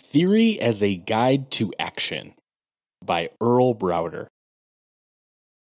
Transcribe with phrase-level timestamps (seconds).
[0.00, 2.34] Theory as a Guide to Action
[3.04, 4.26] by Earl Browder.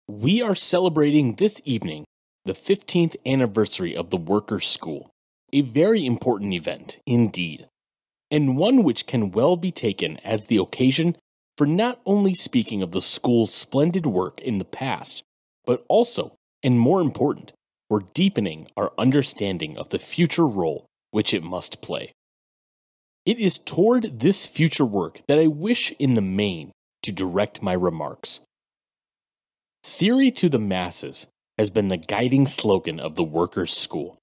[0.08, 2.06] We are celebrating this evening
[2.46, 5.10] the 15th anniversary of the Workers' School,
[5.52, 7.68] a very important event indeed,
[8.32, 11.18] and one which can well be taken as the occasion
[11.58, 15.24] for not only speaking of the school's splendid work in the past,
[15.66, 17.52] but also, and more important,
[17.90, 22.14] for deepening our understanding of the future role which it must play.
[23.28, 26.72] It is toward this future work that I wish in the main
[27.04, 28.40] to direct my remarks.
[29.84, 31.28] Theory to the masses
[31.58, 34.18] has been the guiding slogan of the Workers' School.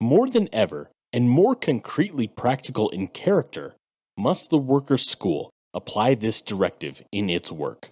[0.00, 3.74] More than ever, and more concretely practical in character,
[4.16, 7.90] must the Workers' School apply this directive in its work.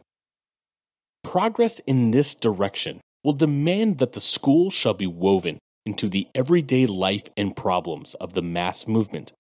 [1.23, 6.87] Progress in this direction will demand that the school shall be woven into the everyday
[6.87, 9.35] life and problems of the mass movement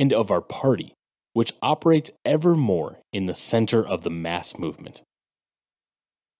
[0.00, 0.94] and of our party,
[1.34, 5.02] which operates ever more in the center of the mass movement.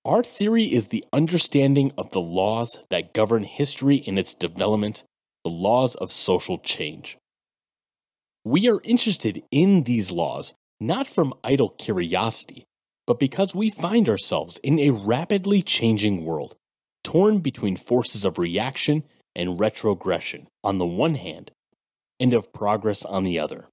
[0.03, 5.05] Our theory is the understanding of the laws that govern history in its development,
[5.45, 7.19] the laws of social change.
[8.47, 12.65] We are interested in these laws not from idle curiosity,
[13.07, 16.57] but because we find ourselves in a rapidly changing world,
[17.05, 19.05] torn between forces of reaction
[19.37, 21.51] and retrogression on the one hand,
[22.21, 23.67] and of progress on the other.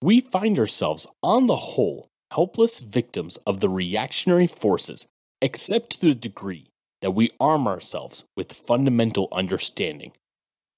[0.00, 5.06] We find ourselves, on the whole, helpless victims of the reactionary forces,
[5.42, 6.68] except to the degree
[7.02, 10.12] that we arm ourselves with fundamental understanding,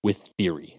[0.02, 0.78] with theory.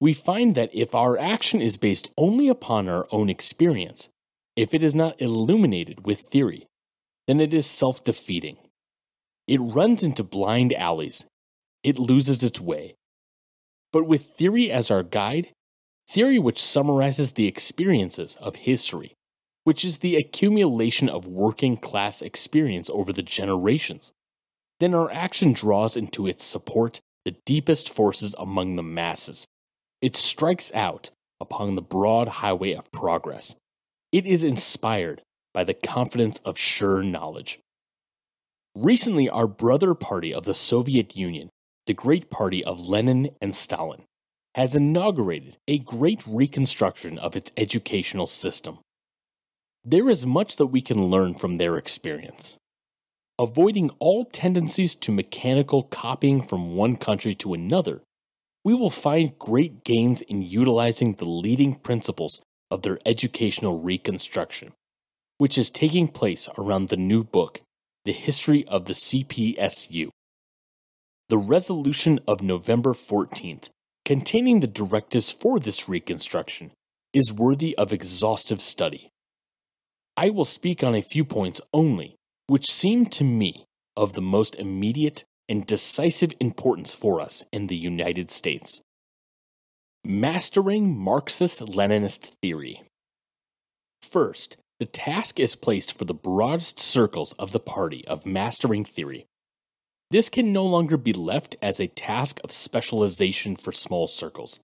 [0.00, 4.08] We find that if our action is based only upon our own experience,
[4.56, 6.66] if it is not illuminated with theory,
[7.26, 8.56] then it is self defeating.
[9.46, 11.24] It runs into blind alleys,
[11.82, 12.94] it loses its way,
[13.92, 15.48] but with theory as our guide,
[16.08, 19.14] theory which summarizes the experiences of history,
[19.64, 24.12] which is the accumulation of working class experience over the generations,
[24.80, 29.46] then our action draws into its support the deepest forces among the masses.
[30.00, 33.54] It strikes out upon the broad highway of progress.
[34.12, 37.60] It is inspired by the confidence of sure knowledge.
[38.74, 41.50] Recently, our brother party of the Soviet Union
[41.86, 44.02] the great party of Lenin and Stalin,
[44.54, 48.78] has inaugurated a great reconstruction of its educational system.
[49.84, 52.56] There is much that we can learn from their experience.
[53.38, 58.02] Avoiding all tendencies to mechanical copying from one country to another,
[58.62, 64.72] we will find great gains in utilizing the leading principles of their educational reconstruction,
[65.38, 67.62] which is taking place around the new book,
[68.04, 70.10] The History of the CPSU.
[71.30, 73.68] The resolution of November 14th,
[74.04, 76.72] containing the directives for this reconstruction,
[77.12, 79.10] is worthy of exhaustive study.
[80.16, 82.16] I will speak on a few points only,
[82.48, 83.64] which seem to me
[83.96, 88.82] of the most immediate and decisive importance for us in the United States.
[90.04, 92.82] Mastering Marxist Leninist Theory.
[94.02, 99.26] First, the task is placed for the broadest circles of the party of mastering theory
[100.10, 104.58] this can no longer be left as a task of specialization for small circles.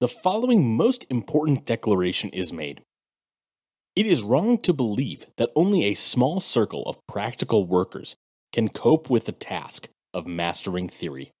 [0.00, 2.82] The following most important declaration is made.
[3.96, 8.14] It is wrong to believe that only a small circle of practical workers
[8.52, 11.32] can cope with the task of mastering theory.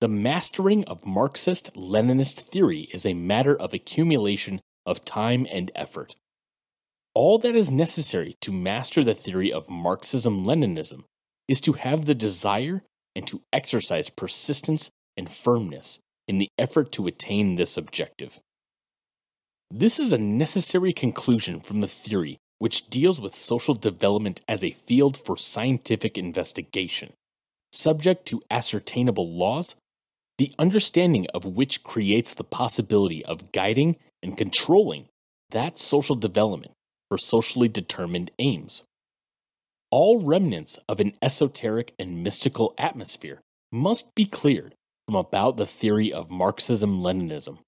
[0.00, 6.16] The mastering of Marxist Leninist theory is a matter of accumulation of time and effort.
[7.14, 11.04] All that is necessary to master the theory of Marxism Leninism
[11.50, 12.80] is to have the desire
[13.16, 18.38] and to exercise persistence and firmness in the effort to attain this objective.
[19.68, 24.70] This is a necessary conclusion from the theory which deals with social development as a
[24.70, 27.14] field for scientific investigation,
[27.72, 29.74] subject to ascertainable laws,
[30.38, 35.08] the understanding of which creates the possibility of guiding and controlling
[35.50, 36.74] that social development
[37.08, 38.84] for socially determined aims
[39.90, 43.40] all remnants of an esoteric and mystical atmosphere
[43.72, 44.74] must be cleared
[45.06, 47.58] from about the theory of Marxism Leninism.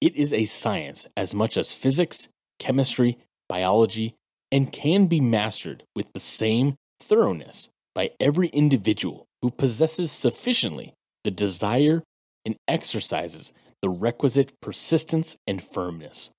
[0.00, 2.28] It is a science as much as physics,
[2.58, 4.14] chemistry, biology,
[4.50, 10.94] and can be mastered with the same thoroughness by every individual who possesses sufficiently
[11.24, 12.02] the desire
[12.44, 13.52] and exercises
[13.82, 16.30] the requisite persistence and firmness.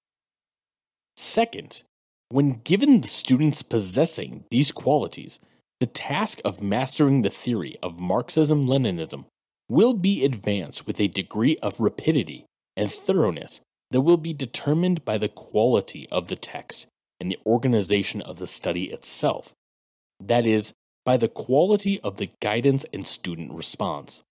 [1.15, 1.83] Second,
[2.29, 5.39] when given the students possessing these qualities,
[5.79, 9.25] the task of mastering the theory of Marxism Leninism
[9.67, 12.45] will be advanced with a degree of rapidity
[12.77, 13.61] and thoroughness
[13.91, 16.87] that will be determined by the quality of the text
[17.19, 19.53] and the organization of the study itself.
[20.19, 20.73] That is,
[21.05, 24.21] by the quality of the guidance and student response.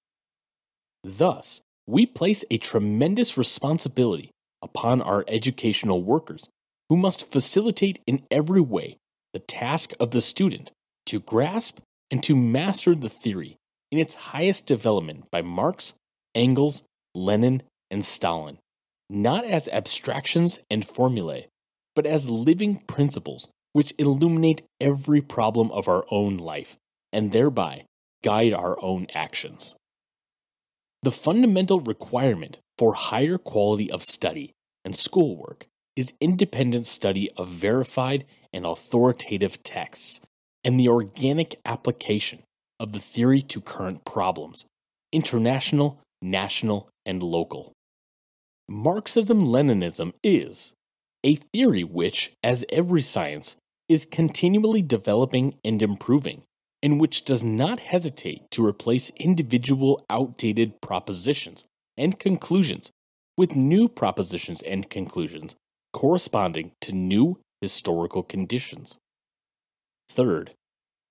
[1.03, 4.31] Thus, we place a tremendous responsibility
[4.63, 6.49] upon our educational workers
[6.89, 8.99] who must facilitate in every way
[9.33, 10.71] the task of the student
[11.07, 11.79] to grasp
[12.11, 13.57] and to master the theory
[13.91, 15.95] in its highest development by Marx,
[16.35, 16.83] Engels,
[17.15, 18.59] Lenin, and Stalin,
[19.09, 21.47] not as abstractions and formulae,
[21.95, 26.77] but as living principles which illuminate every problem of our own life
[27.13, 27.85] and thereby
[28.23, 29.75] guide our own actions.
[31.03, 34.53] The fundamental requirement for higher quality of study
[34.85, 35.67] and schoolwork
[35.99, 40.21] is independent study of verified and authoritative texts
[40.63, 42.41] and the organic application
[42.79, 44.65] of the theory to current problems,
[45.13, 47.73] international, national, and local.
[48.69, 50.73] Marxism Leninism is
[51.25, 53.57] a theory which, as every science,
[53.89, 56.43] is continually developing and improving,
[56.81, 61.65] and which does not hesitate to replace individual outdated propositions
[61.97, 62.93] and conclusions
[63.37, 65.57] with new propositions and conclusions
[65.99, 68.99] corresponding to new historical conditions.
[70.09, 70.53] Third,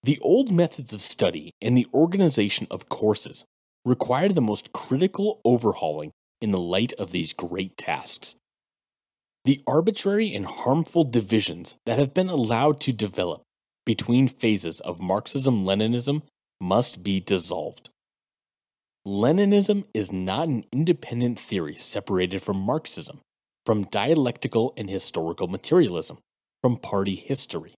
[0.01, 3.43] the old methods of study and the organization of courses
[3.83, 8.37] require the most critical overhauling in the light of these great tasks.
[9.43, 13.41] The arbitrary and harmful divisions that have been allowed to develop
[13.85, 16.21] between phases of Marxism Leninism
[16.61, 17.89] must be dissolved.
[19.05, 23.19] Leninism is not an independent theory separated from Marxism,
[23.67, 26.19] from dialectical and historical materialism,
[26.61, 27.73] from party history.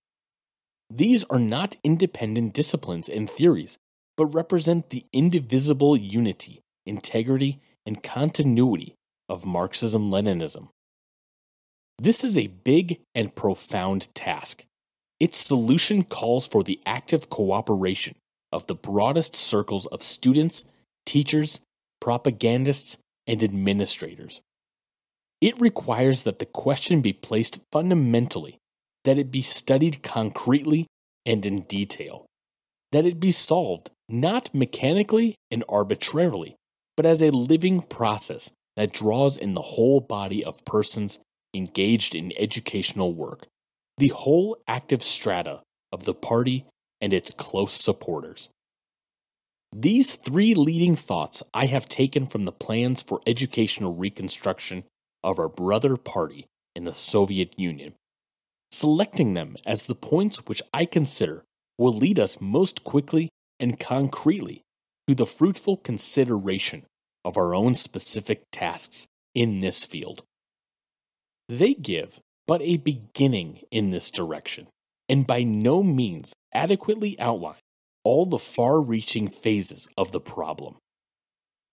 [0.87, 3.79] These are not independent disciplines and theories,
[4.15, 8.93] but represent the indivisible unity, integrity, and continuity
[9.27, 10.67] of Marxism Leninism.
[11.97, 14.65] This is a big and profound task.
[15.19, 18.13] Its solution calls for the active cooperation
[18.51, 20.65] of the broadest circles of students,
[21.07, 21.61] teachers,
[21.99, 24.39] propagandists, and administrators.
[25.41, 28.59] It requires that the question be placed fundamentally
[29.03, 30.87] that it be studied concretely
[31.25, 32.25] and in detail,
[32.91, 36.55] that it be solved not mechanically and arbitrarily,
[36.97, 41.19] but as a living process that draws in the whole body of persons
[41.53, 43.47] engaged in educational work,
[43.97, 45.61] the whole active strata
[45.91, 46.65] of the party
[47.01, 48.49] and its close supporters.
[49.73, 54.83] These three leading thoughts I have taken from the plans for educational reconstruction
[55.23, 57.93] of our brother party in the Soviet Union
[58.71, 61.43] selecting them as the points which I consider
[61.77, 63.29] will lead us most quickly
[63.59, 64.61] and concretely
[65.07, 66.85] to the fruitful consideration
[67.25, 70.23] of our own specific tasks in this field.
[71.47, 74.67] They give but a beginning in this direction,
[75.07, 77.59] and by no means adequately outline
[78.03, 80.77] all the far reaching phases of the problem.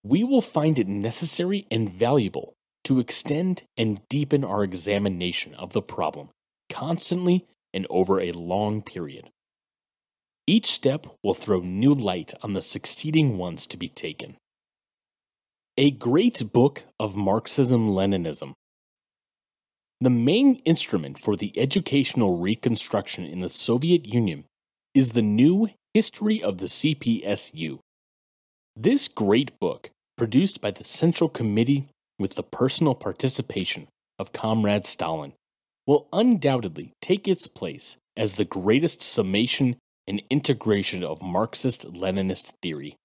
[0.03, 2.53] We will find it necessary and valuable
[2.87, 6.29] to extend and deepen our examination of the problem
[6.69, 9.29] constantly and over a long period.
[10.47, 14.37] Each step will throw new light on the succeeding ones to be taken.
[15.77, 18.53] A great book of Marxism Leninism.
[19.99, 24.45] The main instrument for the educational reconstruction in the Soviet Union
[24.93, 27.79] is the new History of the CPSU.
[28.77, 31.89] This great book, produced by the Central Committee
[32.19, 33.87] with the personal participation
[34.19, 35.33] of Comrade Stalin,
[35.85, 42.95] will undoubtedly take its place as the greatest summation and integration of Marxist Leninist theory.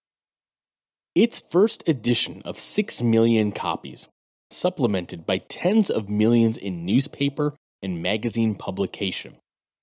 [1.14, 4.06] Its first edition of 6 million copies,
[4.50, 9.36] supplemented by tens of millions in newspaper and magazine publication,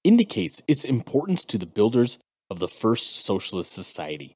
[0.03, 2.17] indicates its importance to the builders
[2.49, 4.33] of the first socialist society,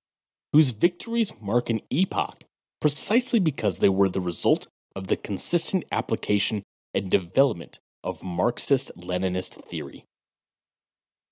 [0.51, 2.43] whose victories mark an epoch
[2.79, 9.65] precisely because they were the result of the consistent application and development of Marxist Leninist
[9.65, 10.05] theory.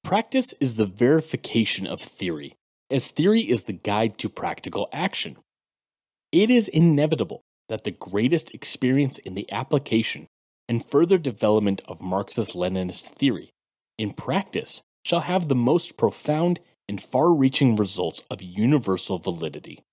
[0.03, 2.55] Practice is the verification of theory,
[2.89, 5.37] as theory is the guide to practical action.
[6.31, 10.27] It is inevitable that the greatest experience in the application
[10.67, 13.51] and further development of Marxist Leninist theory
[13.97, 19.83] in practice shall have the most profound and far reaching results of universal validity.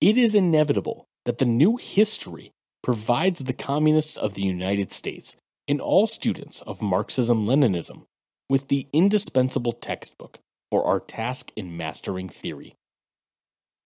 [0.00, 2.50] It is inevitable that the new history
[2.82, 5.36] provides the communists of the United States
[5.68, 8.04] and all students of Marxism Leninism
[8.48, 10.38] with the indispensable textbook
[10.70, 12.74] for our task in mastering theory.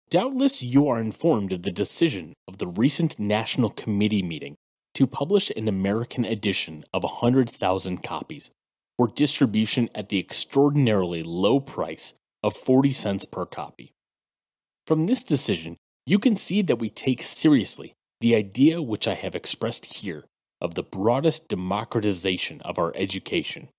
[0.09, 4.55] Doubtless you are informed of the decision of the recent National Committee meeting
[4.93, 8.49] to publish an American edition of 100,000 copies
[8.97, 13.91] for distribution at the extraordinarily low price of 40 cents per copy.
[14.87, 15.75] From this decision,
[16.05, 20.25] you can see that we take seriously the idea which I have expressed here
[20.59, 23.69] of the broadest democratization of our education,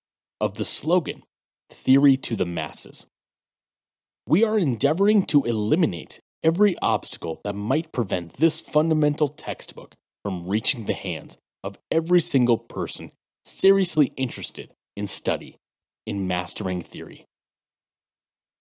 [0.40, 1.22] of the slogan,
[1.70, 3.06] Theory to the Masses.
[4.26, 10.86] We are endeavoring to eliminate every obstacle that might prevent this fundamental textbook from reaching
[10.86, 13.10] the hands of every single person
[13.44, 15.56] seriously interested in study,
[16.06, 17.26] in mastering theory.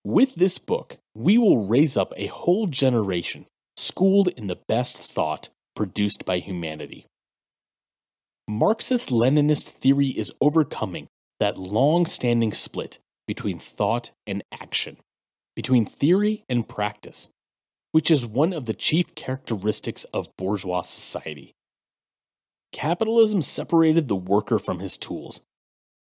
[0.04, 5.50] With this book, we will raise up a whole generation schooled in the best thought
[5.78, 7.06] produced by humanity.
[8.48, 11.08] Marxist Leninist theory is overcoming
[11.40, 14.98] that long standing split between thought and action,
[15.56, 17.30] between theory and practice,
[17.92, 21.54] which is one of the chief characteristics of bourgeois society.
[22.74, 25.42] Capitalism separated the worker from his tools.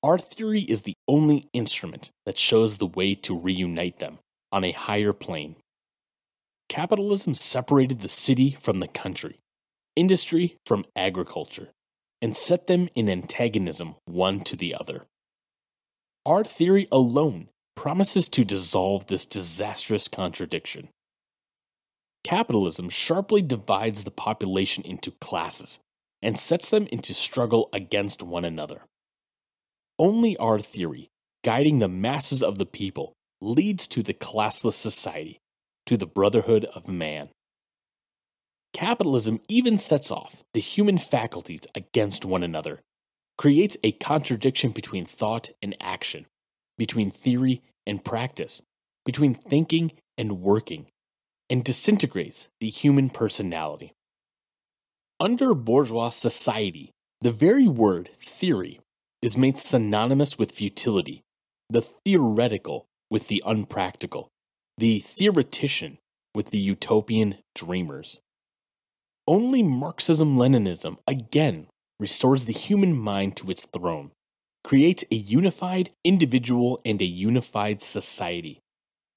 [0.03, 4.19] Our theory is the only instrument that shows the way to reunite them
[4.51, 5.55] on a higher plane.
[6.67, 9.39] Capitalism separated the city from the country,
[9.95, 11.69] industry from agriculture,
[12.21, 15.05] and set them in antagonism one to the other.
[16.25, 20.89] Our theory alone promises to dissolve this disastrous contradiction.
[22.23, 25.79] Capitalism sharply divides the population into classes
[26.21, 28.83] and sets them into struggle against one another.
[29.99, 31.09] Only our theory,
[31.43, 35.39] guiding the masses of the people, leads to the classless society,
[35.85, 37.29] to the brotherhood of man.
[38.73, 42.81] Capitalism even sets off the human faculties against one another,
[43.37, 46.25] creates a contradiction between thought and action,
[46.77, 48.61] between theory and practice,
[49.05, 50.87] between thinking and working,
[51.49, 53.93] and disintegrates the human personality.
[55.19, 58.79] Under bourgeois society, the very word theory
[59.21, 61.21] is made synonymous with futility,
[61.69, 64.29] the theoretical with the unpractical,
[64.77, 65.99] the theoretician
[66.33, 68.19] with the utopian dreamers.
[69.27, 71.67] Only Marxism Leninism again
[71.99, 74.11] restores the human mind to its throne,
[74.63, 78.59] creates a unified individual and a unified society,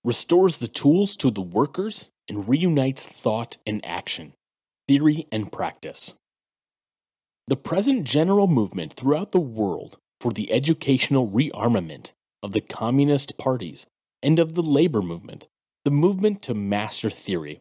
[0.04, 4.32] restores the tools to the workers, and reunites thought and action
[4.88, 6.14] theory, and practice.
[7.48, 13.86] The present general movement throughout the world for the educational rearmament of the communist parties
[14.22, 15.48] and of the labor movement,
[15.84, 17.60] the movement to master theory,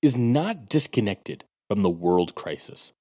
[0.00, 2.92] is not disconnected from the world crisis.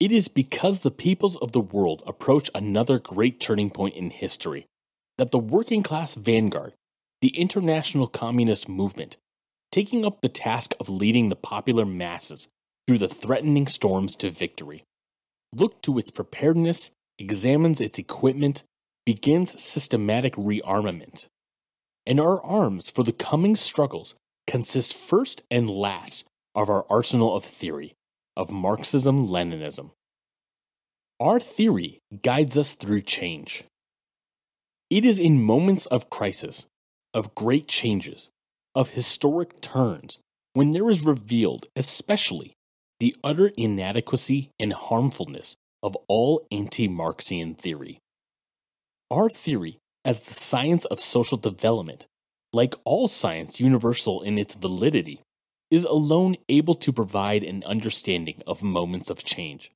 [0.00, 4.66] It is because the peoples of the world approach another great turning point in history
[5.16, 6.72] that the working class vanguard,
[7.20, 9.16] the international communist movement,
[9.70, 12.48] taking up the task of leading the popular masses
[12.88, 14.82] through the threatening storms to victory.
[15.54, 18.64] Look to its preparedness, examines its equipment,
[19.06, 21.26] begins systematic rearmament.
[22.04, 24.16] And our arms for the coming struggles
[24.48, 26.24] consist first and last
[26.58, 27.94] of our arsenal of theory,
[28.36, 29.92] of Marxism Leninism.
[31.20, 33.62] Our theory guides us through change.
[34.90, 36.66] It is in moments of crisis,
[37.14, 38.30] of great changes,
[38.74, 40.18] of historic turns,
[40.52, 42.54] when there is revealed, especially
[42.98, 48.00] the utter inadequacy and harmfulness of all anti Marxian theory.
[49.12, 52.08] Our theory, as the science of social development,
[52.52, 55.20] like all science universal in its validity,
[55.70, 59.70] is alone able to provide an understanding of moments of change,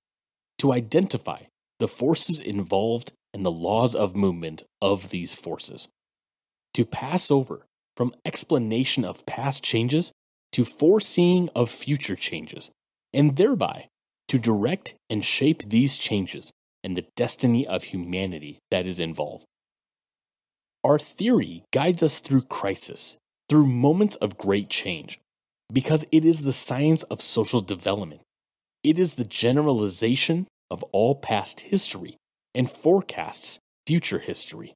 [0.58, 1.42] to identify
[1.78, 5.88] the forces involved and the laws of movement of these forces,
[6.74, 10.12] to pass over from explanation of past changes
[10.52, 12.70] to foreseeing of future changes
[13.12, 13.88] and thereby
[14.28, 16.52] to direct and shape these changes
[16.84, 19.44] and the destiny of humanity that is involved.
[20.84, 23.18] Our theory guides us through crisis,
[23.48, 25.20] through moments of great change,
[25.72, 28.20] because it is the science of social development.
[28.84, 32.16] It is the generalization of all past history
[32.54, 34.74] and forecasts future history.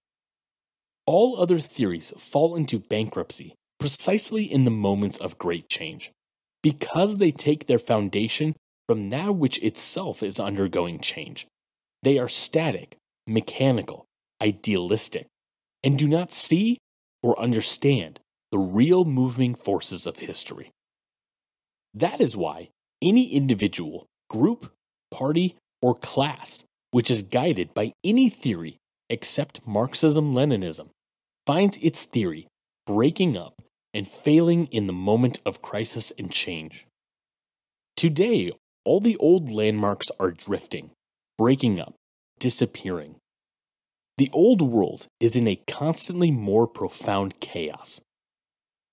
[1.07, 6.11] All other theories fall into bankruptcy precisely in the moments of great change
[6.63, 8.55] because they take their foundation
[8.89, 11.47] from that which itself is undergoing change.
[12.03, 14.05] They are static, mechanical,
[14.41, 15.27] idealistic,
[15.83, 16.79] and do not see
[17.23, 18.21] or understand
[18.53, 20.71] the real moving forces of history.
[21.97, 22.69] That is why
[23.01, 24.71] any individual, group,
[25.11, 30.89] party, or class which is guided by any theory except Marxism Leninism
[31.47, 32.49] finds its theory
[32.87, 33.63] breaking up
[33.95, 36.87] and failing in the moment of crisis and change.
[37.97, 38.53] Today,
[38.85, 40.91] all the old landmarks are drifting,
[41.39, 41.95] breaking up,
[42.39, 43.17] disappearing.
[44.19, 48.01] The old world is in a constantly more profound chaos.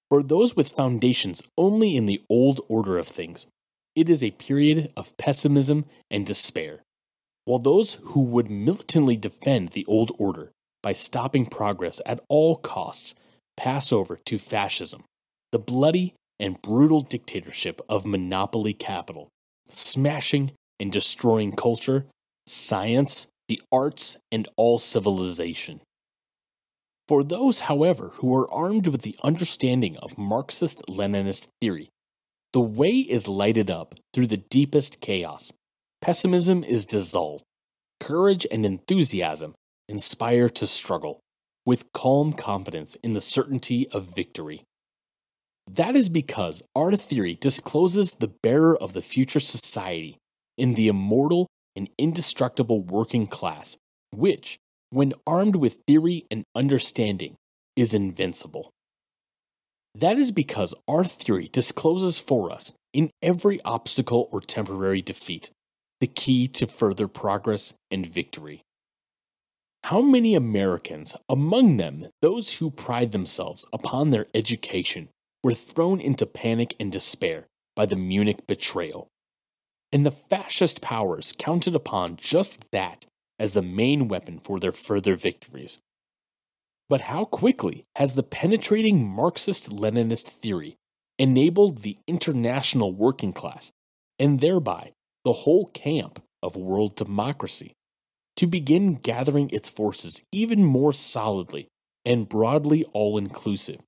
[0.10, 3.48] For those with foundations only in the old order of things,
[3.96, 6.84] it is a period of pessimism and despair,
[7.46, 13.16] while those who would militantly defend the old order by stopping progress at all costs
[13.56, 15.04] pass over to fascism,
[15.52, 19.30] the bloody and brutal dictatorship of monopoly capital,
[19.70, 22.06] smashing and destroying culture,
[22.48, 25.80] science, the arts, and all civilization.
[27.14, 31.92] For those, however, who are armed with the understanding of Marxist Leninist theory,
[32.54, 35.52] the way is lighted up through the deepest chaos.
[36.02, 37.44] Pessimism is dissolved.
[38.00, 39.54] Courage and enthusiasm
[39.88, 41.20] inspire to struggle,
[41.68, 44.64] with calm confidence in the certainty of victory.
[45.70, 50.18] That is because our theory discloses the bearer of the future society
[50.58, 53.78] in the immortal and indestructible working class,
[54.10, 54.58] which,
[54.94, 57.36] when armed with theory and understanding,
[57.76, 58.70] is invincible.
[59.96, 65.50] That is because our theory discloses for us, in every obstacle or temporary defeat,
[66.00, 68.62] the key to further progress and victory.
[69.86, 75.10] How many Americans, among them those who pride themselves upon their education,
[75.44, 79.08] were thrown into panic and despair by the Munich betrayal?
[79.92, 83.08] And the fascist powers counted upon just that
[83.40, 85.80] as the main weapon for their further victories.
[86.90, 90.76] But how quickly has the penetrating Marxist Leninist theory
[91.18, 93.72] enabled the international working class,
[94.20, 94.92] and thereby
[95.24, 97.74] the whole camp of world democracy,
[98.36, 101.68] to begin gathering its forces even more solidly
[102.04, 103.80] and broadly all inclusive,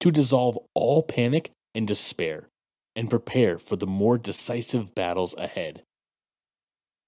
[0.00, 2.48] to dissolve all panic and despair,
[2.96, 5.82] and prepare for the more decisive battles ahead.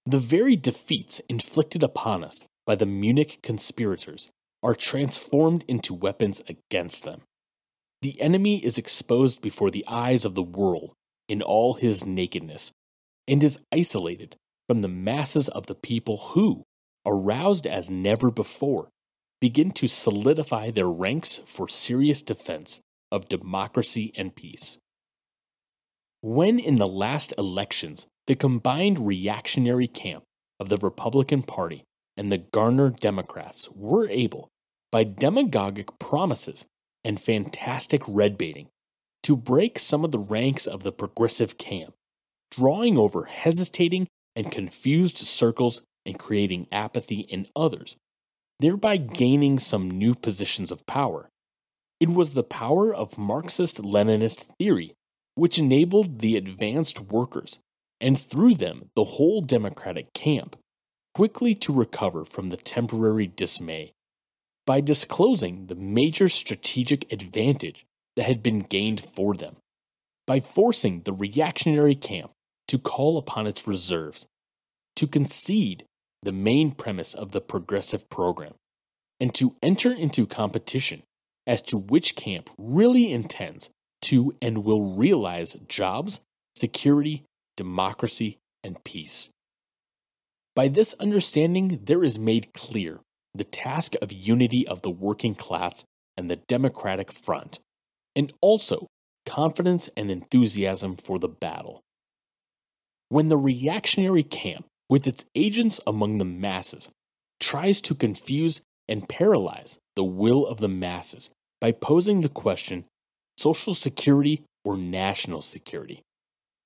[0.06, 4.30] The very defeats inflicted upon us by the Munich conspirators
[4.62, 7.22] are transformed into weapons against them.
[8.02, 10.92] The enemy is exposed before the eyes of the world
[11.28, 12.70] in all his nakedness
[13.26, 14.36] and is isolated
[14.66, 16.64] from the masses of the people who,
[17.06, 18.88] aroused as never before,
[19.40, 24.78] begin to solidify their ranks for serious defense of democracy and peace.
[26.20, 30.24] When in the last elections the combined reactionary camp
[30.58, 31.84] of the Republican Party
[32.16, 34.48] and the Garner Democrats were able
[34.90, 36.64] by demagogic promises
[37.02, 38.68] and fantastic red baiting
[39.22, 41.94] to break some of the ranks of the progressive camp,
[42.50, 44.06] drawing over hesitating
[44.36, 47.96] and confused circles and creating apathy in others,
[48.60, 51.28] thereby gaining some new positions of power.
[52.00, 54.94] It was the power of Marxist Leninist theory
[55.34, 57.58] which enabled the advanced workers,
[58.04, 60.56] and through them the whole democratic camp,
[61.14, 63.94] quickly to recover from the temporary dismay
[64.66, 69.56] by disclosing the major strategic advantage that had been gained for them,
[70.26, 72.30] by forcing the reactionary camp
[72.68, 74.26] to call upon its reserves,
[74.96, 75.84] to concede
[76.22, 78.52] the main premise of the progressive program,
[79.18, 81.02] and to enter into competition
[81.46, 83.70] as to which camp really intends
[84.02, 86.20] to and will realize jobs,
[86.54, 87.24] security,
[87.56, 89.28] democracy, and peace.
[90.54, 93.00] By this understanding, there is made clear
[93.34, 95.84] the task of unity of the working class
[96.16, 97.58] and the Democratic Front,
[98.14, 98.86] and also
[99.26, 101.80] confidence and enthusiasm for the battle.
[103.08, 106.88] When the reactionary camp, with its agents among the masses,
[107.40, 112.84] tries to confuse and paralyze the will of the masses by posing the question
[113.36, 116.02] social security or national security,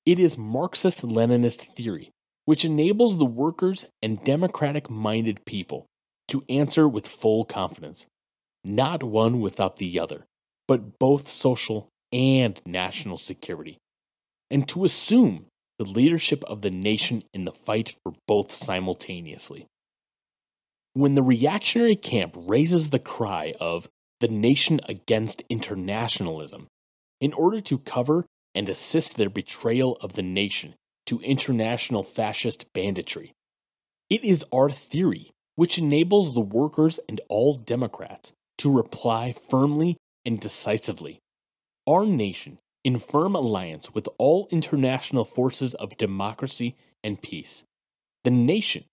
[0.09, 2.11] it is Marxist Leninist theory
[2.47, 5.85] which enables the workers and democratic minded people
[6.29, 8.07] to answer with full confidence,
[8.65, 10.25] not one without the other,
[10.67, 13.77] but both social and national security,
[14.51, 15.45] and to assume
[15.79, 19.67] the leadership of the nation in the fight for both simultaneously.
[20.95, 23.91] When the reactionary camp raises the cry of
[24.21, 26.67] the nation against internationalism
[27.21, 28.25] in order to cover
[28.59, 30.75] and assist their betrayal of the nation
[31.07, 33.33] to international fascist banditry,
[34.11, 40.41] it is our theory which enables the workers and all Democrats to reply firmly and
[40.41, 41.21] decisively.
[41.87, 47.63] Our nation, in firm alliance with all international forces of democracy and peace.
[48.25, 48.85] The nation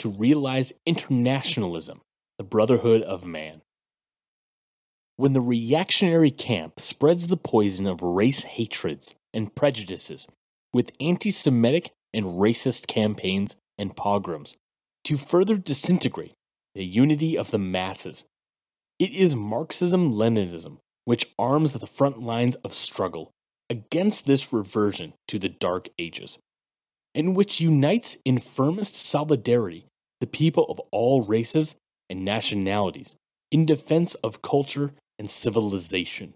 [0.00, 2.02] to realize internationalism,
[2.36, 3.62] the brotherhood of man.
[5.16, 10.26] When the reactionary camp spreads the poison of race hatreds and prejudices
[10.72, 14.56] with anti Semitic and racist campaigns and pogroms
[15.04, 16.32] to further disintegrate
[16.74, 18.24] the unity of the masses.
[18.98, 23.30] It is Marxism Leninism which arms the front lines of struggle
[23.70, 26.38] against this reversion to the Dark Ages,
[27.14, 29.86] and which unites in firmest solidarity
[30.20, 31.76] the people of all races
[32.08, 33.16] and nationalities
[33.50, 34.92] in defense of culture
[35.24, 36.34] and civilization.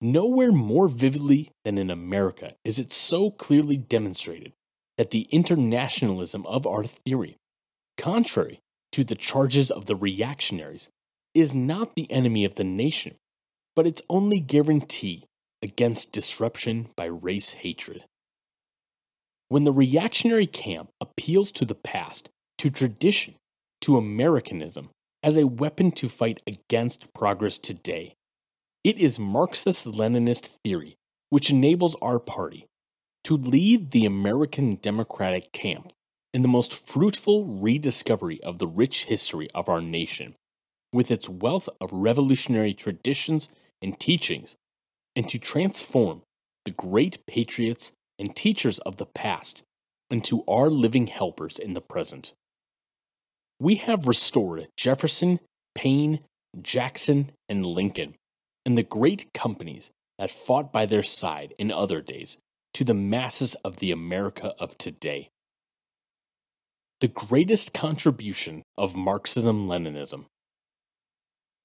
[0.00, 4.52] Nowhere more vividly than in America is it so clearly demonstrated
[4.98, 7.36] that the internationalism of our theory,
[7.96, 8.58] contrary
[8.90, 10.88] to the charges of the reactionaries,
[11.32, 13.14] is not the enemy of the nation,
[13.76, 15.22] but its only guarantee
[15.62, 18.02] against disruption by race hatred.
[19.48, 23.36] When the reactionary camp appeals to the past, to tradition,
[23.82, 24.90] to Americanism
[25.24, 28.14] as a weapon to fight against progress today,
[28.84, 30.98] it is Marxist Leninist theory
[31.30, 32.68] which enables our party
[33.24, 35.92] to lead the American Democratic camp
[36.34, 40.34] in the most fruitful rediscovery of the rich history of our nation,
[40.92, 43.48] with its wealth of revolutionary traditions
[43.80, 44.54] and teachings,
[45.16, 46.22] and to transform
[46.66, 49.62] the great patriots and teachers of the past
[50.10, 52.34] into our living helpers in the present.
[53.64, 55.40] We have restored Jefferson,
[55.74, 56.20] Paine,
[56.60, 58.16] Jackson, and Lincoln,
[58.66, 62.36] and the great companies that fought by their side in other days
[62.74, 65.30] to the masses of the America of today.
[67.00, 70.26] The greatest contribution of Marxism Leninism.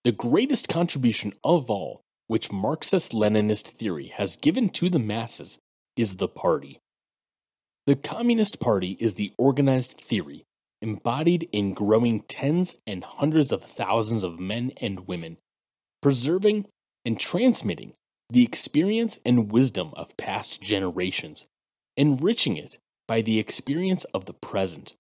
[0.06, 5.60] The greatest contribution of all which Marxist Leninist theory has given to the masses
[5.98, 6.80] is the party.
[7.88, 10.46] The Communist Party is the organized theory
[10.82, 15.38] embodied in growing tens and hundreds of thousands of men and women,
[16.02, 16.66] preserving
[17.06, 17.94] and transmitting
[18.30, 21.46] the experience and wisdom of past generations,
[21.98, 24.94] enriching it by the experience of the present,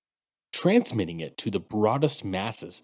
[0.52, 2.82] transmitting it to the broadest masses,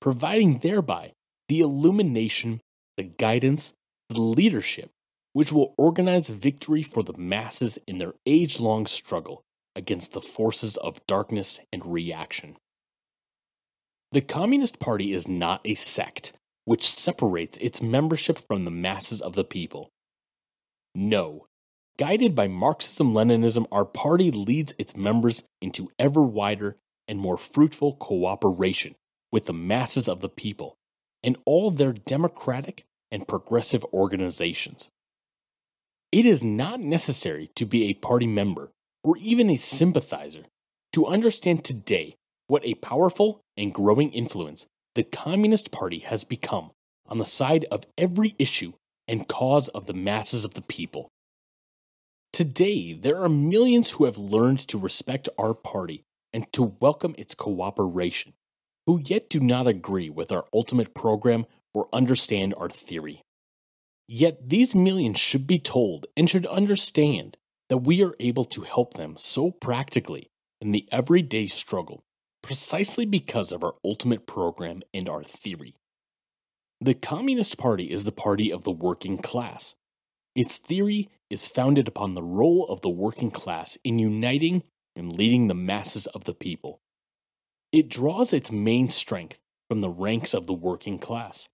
[0.00, 1.12] providing thereby
[1.48, 2.60] the illumination,
[2.96, 3.72] the guidance,
[4.08, 4.90] the leadership,
[5.32, 9.42] which will organize victory for the masses in their age long struggle
[9.76, 12.56] against the forces of darkness and reaction.
[14.12, 16.32] The Communist Party is not a sect
[16.64, 19.90] which separates its membership from the masses of the people.
[20.94, 21.46] No.
[21.98, 26.76] Guided by Marxism Leninism, our party leads its members into ever wider
[27.06, 28.94] and more fruitful cooperation
[29.32, 30.76] with the masses of the people
[31.22, 34.90] and all their democratic and progressive organizations.
[36.12, 38.70] It is not necessary to be a party member
[39.08, 40.44] or even a sympathizer
[40.92, 42.14] to understand today
[42.46, 46.72] what a powerful and growing influence the Communist Party has become
[47.06, 48.74] on the side of every issue
[49.06, 51.08] and cause of the masses of the people.
[52.34, 56.02] Today, there are millions who have learned to respect our party
[56.34, 58.34] and to welcome its cooperation,
[58.84, 63.22] who yet do not agree with our ultimate program or understand our theory.
[64.06, 68.94] Yet these millions should be told and should understand that we are able to help
[68.94, 72.04] them so practically in the everyday struggle
[72.42, 75.74] precisely because of our ultimate program and our theory.
[76.80, 79.74] The Communist Party is the party of the working class.
[80.34, 84.62] Its theory is founded upon the role of the working class in uniting
[84.94, 86.80] and leading the masses of the people.
[87.72, 91.48] It draws its main strength from the ranks of the working class.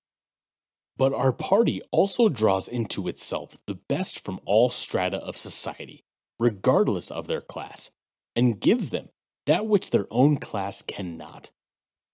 [0.96, 6.03] But our party also draws into itself the best from all strata of society,
[6.38, 7.90] regardless of their class,
[8.36, 9.08] and gives them
[9.46, 11.50] that which their own class cannot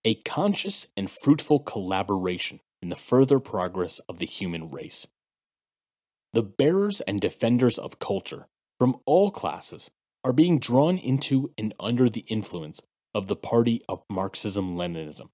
[0.05, 5.07] a conscious and fruitful collaboration in the further progress of the human race.
[6.33, 8.47] The bearers and defenders of culture
[8.79, 9.91] from all classes
[10.25, 12.81] are being drawn into and under the influence
[13.15, 15.29] of the party of Marxism Leninism,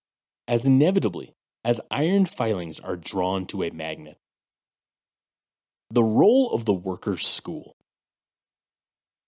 [0.48, 4.18] as inevitably as iron filings are drawn to a magnet.
[5.90, 7.75] The role of the workers' school.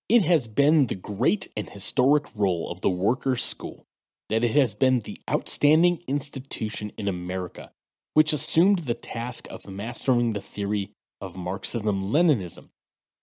[0.09, 3.85] It has been the great and historic role of the workers' school
[4.29, 7.71] that it has been the outstanding institution in America
[8.19, 10.91] which assumed the task of mastering the theory
[11.21, 12.71] of Marxism Leninism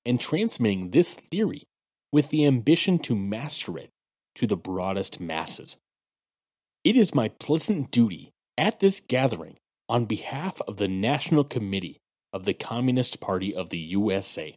[0.05, 1.63] and transmitting this theory
[2.13, 3.89] with the ambition to master it
[4.35, 5.75] to the broadest masses.
[6.85, 9.57] It is my pleasant duty at this gathering
[9.89, 11.97] on behalf of the National Committee
[12.31, 14.55] of the Communist Party of the USA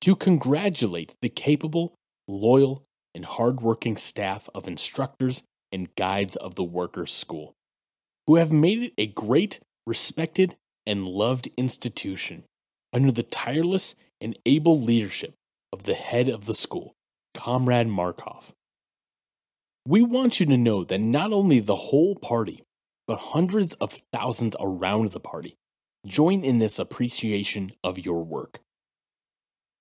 [0.00, 1.94] to congratulate the capable,
[2.26, 2.84] loyal,
[3.14, 7.54] and hardworking staff of instructors and guides of the Workers' School,
[8.26, 10.56] who have made it a great, respected,
[10.86, 12.44] and loved institution
[12.92, 15.34] under the tireless and able leadership
[15.72, 16.94] of the head of the school,
[17.34, 18.52] Comrade Markoff.
[19.86, 22.62] We want you to know that not only the whole party,
[23.06, 25.56] but hundreds of thousands around the party
[26.06, 28.60] join in this appreciation of your work.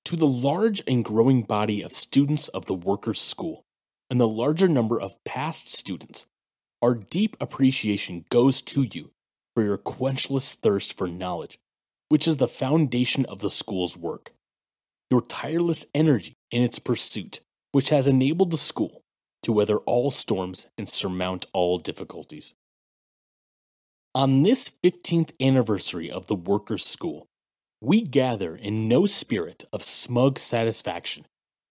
[0.08, 3.66] To the large and growing body of students of the Workers' School
[4.10, 6.28] and the larger number of past students,
[6.82, 9.12] our deep appreciation goes to you
[9.54, 11.60] for your quenchless thirst for knowledge,
[12.08, 14.32] which is the foundation of the school's work.
[15.12, 17.42] Your tireless energy in its pursuit,
[17.74, 19.02] which has enabled the school
[19.44, 22.54] to weather all storms and surmount all difficulties.
[24.16, 27.28] On this 15th anniversary of the Workers' School,
[27.82, 31.26] we gather in no spirit of smug satisfaction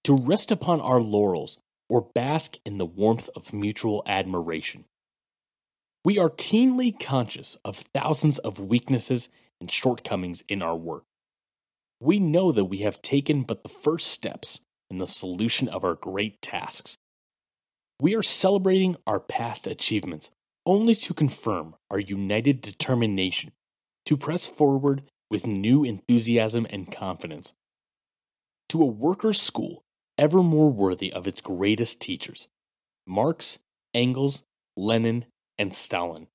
[0.05, 4.85] to rest upon our laurels or bask in the warmth of mutual admiration.
[6.05, 9.29] We are keenly conscious of thousands of weaknesses
[9.61, 11.05] and shortcomings in our work.
[12.01, 15.95] We know that we have taken but the first steps in the solution of our
[15.95, 16.97] great tasks.
[18.01, 20.31] We are celebrating our past achievements
[20.65, 23.53] only to confirm our united determination
[24.05, 27.53] to press forward with new enthusiasm and confidence.
[28.71, 29.85] To a workers' school
[30.19, 32.49] ever more worthy of its greatest teachers
[33.07, 33.59] Marx,
[33.95, 34.43] Engels,
[34.77, 35.27] Lenin,
[35.59, 36.27] and Stalin,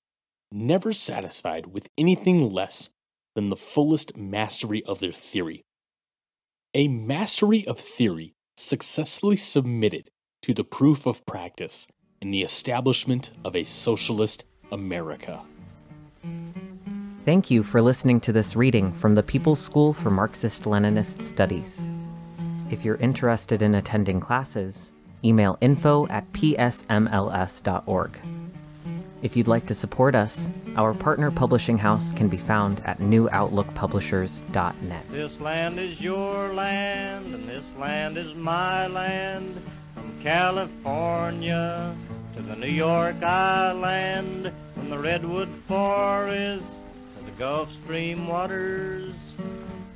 [0.52, 2.90] never satisfied with anything less
[3.36, 5.64] than the fullest mastery of their theory.
[6.74, 10.10] A mastery of theory successfully submitted
[10.42, 11.88] to the proof of practice
[12.22, 15.42] in the establishment of a socialist America.
[17.24, 21.86] Thank you for listening to this reading from the People's School for Marxist Leninist Studies.
[22.72, 24.92] If you're interested in attending classes,
[25.24, 28.20] email info at psmls.org.
[29.22, 35.12] If you'd like to support us, our partner publishing house can be found at newoutlookpublishers.net.
[35.12, 39.62] This land is your land, and this land is my land.
[39.94, 41.96] From California
[42.36, 46.66] to the New York Island, from the Redwood Forest
[47.42, 49.16] Gulf Stream waters,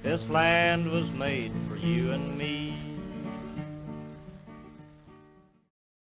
[0.02, 2.85] this land was made for you and me.